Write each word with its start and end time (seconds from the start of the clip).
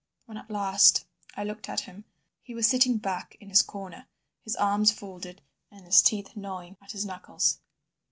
When 0.25 0.35
at 0.35 0.49
last 0.49 1.05
I 1.37 1.43
looked 1.43 1.69
at 1.69 1.81
him 1.81 2.05
he 2.41 2.55
was 2.55 2.65
sitting 2.65 2.97
back 2.97 3.37
in 3.39 3.49
his 3.49 3.61
corner, 3.61 4.07
his 4.43 4.55
arms 4.55 4.91
folded, 4.91 5.43
and 5.69 5.85
his 5.85 6.01
teeth 6.01 6.35
gnawing 6.35 6.75
at 6.81 6.93
his 6.93 7.05
knuckles. 7.05 7.59